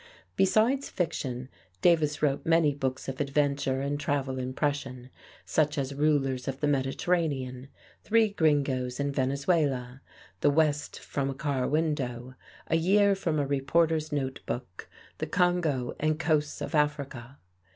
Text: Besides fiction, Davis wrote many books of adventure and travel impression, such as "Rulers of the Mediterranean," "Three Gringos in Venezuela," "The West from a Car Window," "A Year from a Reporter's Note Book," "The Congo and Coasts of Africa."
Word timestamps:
Besides 0.35 0.89
fiction, 0.89 1.47
Davis 1.83 2.23
wrote 2.23 2.43
many 2.43 2.73
books 2.73 3.07
of 3.07 3.21
adventure 3.21 3.81
and 3.81 3.99
travel 3.99 4.39
impression, 4.39 5.11
such 5.45 5.77
as 5.77 5.93
"Rulers 5.93 6.47
of 6.47 6.59
the 6.59 6.65
Mediterranean," 6.67 7.67
"Three 8.03 8.29
Gringos 8.29 8.99
in 8.99 9.11
Venezuela," 9.11 10.01
"The 10.39 10.49
West 10.49 10.97
from 10.97 11.29
a 11.29 11.35
Car 11.35 11.67
Window," 11.67 12.33
"A 12.65 12.77
Year 12.77 13.13
from 13.13 13.37
a 13.37 13.45
Reporter's 13.45 14.11
Note 14.11 14.39
Book," 14.47 14.89
"The 15.19 15.27
Congo 15.27 15.93
and 15.99 16.17
Coasts 16.17 16.61
of 16.61 16.73
Africa." 16.73 17.37